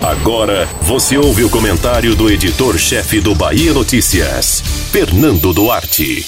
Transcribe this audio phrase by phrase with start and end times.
[0.00, 6.26] Agora você ouve o comentário do editor-chefe do Bahia Notícias, Fernando Duarte.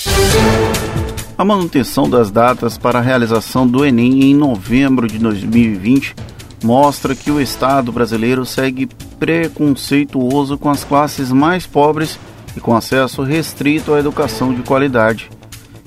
[1.38, 6.14] A manutenção das datas para a realização do Enem em novembro de 2020
[6.62, 8.86] mostra que o Estado brasileiro segue
[9.18, 12.18] preconceituoso com as classes mais pobres
[12.56, 15.30] e com acesso restrito à educação de qualidade.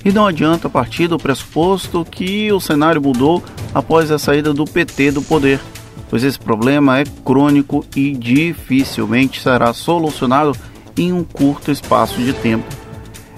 [0.04, 3.42] E não adianta partir do pressuposto que o cenário mudou
[3.74, 5.60] após a saída do PT do poder,
[6.08, 10.56] pois esse problema é crônico e dificilmente será solucionado
[10.96, 12.66] em um curto espaço de tempo.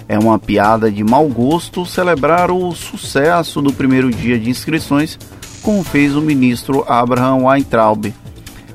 [0.07, 5.19] É uma piada de mau gosto celebrar o sucesso do primeiro dia de inscrições,
[5.61, 8.13] como fez o ministro Abraham Weintraub.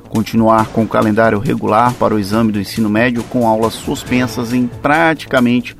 [0.08, 4.68] Continuar com o calendário regular para o exame do ensino médio com aulas suspensas em
[4.68, 5.76] praticamente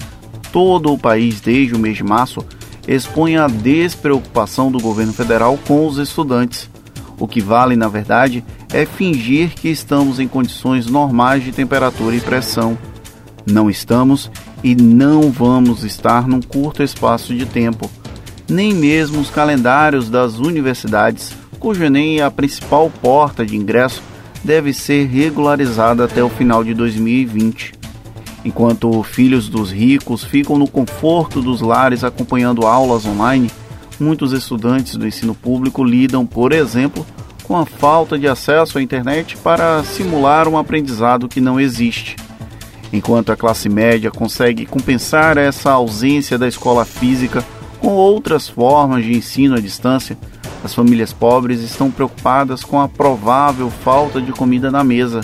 [0.50, 2.44] todo o país desde o mês de março
[2.86, 6.68] expõe a despreocupação do governo federal com os estudantes.
[7.18, 12.20] O que vale, na verdade, é fingir que estamos em condições normais de temperatura e
[12.20, 12.76] pressão.
[13.46, 14.30] Não estamos
[14.62, 17.90] e não vamos estar num curto espaço de tempo.
[18.48, 24.02] Nem mesmo os calendários das universidades, cujo Enem é a principal porta de ingresso,
[24.42, 27.72] deve ser regularizada até o final de 2020.
[28.44, 33.50] Enquanto filhos dos ricos ficam no conforto dos lares acompanhando aulas online,
[33.98, 37.06] muitos estudantes do ensino público lidam, por exemplo,
[37.42, 42.16] com a falta de acesso à internet para simular um aprendizado que não existe.
[42.92, 47.44] Enquanto a classe média consegue compensar essa ausência da escola física
[47.80, 50.16] com outras formas de ensino à distância,
[50.64, 55.20] as famílias pobres estão preocupadas com a provável falta de comida na mesa,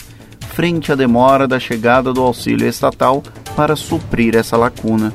[0.53, 3.23] frente à demora da chegada do auxílio estatal
[3.57, 5.15] para suprir essa lacuna.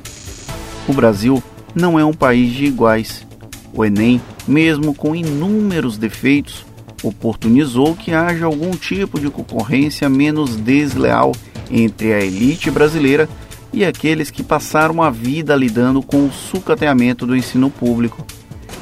[0.88, 1.44] O Brasil
[1.76, 3.28] não é um país de iguais.
[3.76, 6.66] O Enem, mesmo com inúmeros defeitos,
[7.04, 11.34] oportunizou que haja algum tipo de concorrência menos desleal
[11.70, 13.28] entre a elite brasileira
[13.74, 18.26] e aqueles que passaram a vida lidando com o sucateamento do ensino público.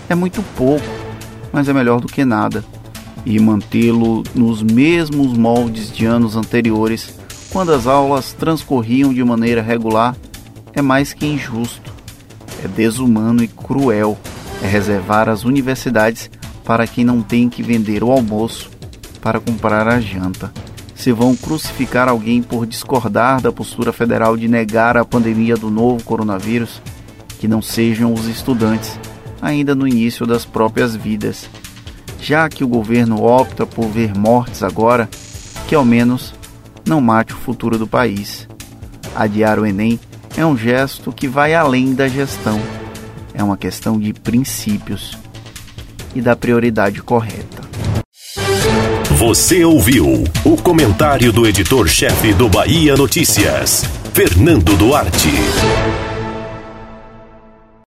[0.08, 0.86] É muito pouco,
[1.52, 2.64] mas é melhor do que nada.
[3.26, 7.18] E mantê-lo nos mesmos moldes de anos anteriores,
[7.50, 10.16] quando as aulas transcorriam de maneira regular,
[10.74, 11.92] é mais que injusto.
[12.64, 14.18] É desumano e cruel.
[14.64, 16.32] É reservar as universidades
[16.66, 18.72] para quem não tem que vender o almoço
[19.22, 20.52] para comprar a janta
[21.04, 26.02] se vão crucificar alguém por discordar da postura federal de negar a pandemia do novo
[26.02, 26.82] coronavírus,
[27.40, 28.98] que não sejam os estudantes,
[29.42, 31.50] ainda no início das próprias vidas.
[32.22, 35.10] Já que o governo opta por ver mortes agora,
[35.68, 36.34] que ao menos
[36.88, 38.48] não mate o futuro do país.
[39.14, 40.00] Adiar o Enem
[40.38, 42.62] é um gesto que vai além da gestão.
[43.34, 45.18] É uma questão de princípios
[46.16, 47.64] e da prioridade correta.
[49.18, 56.13] Você ouviu o comentário do editor-chefe do Bahia Notícias, Fernando Duarte.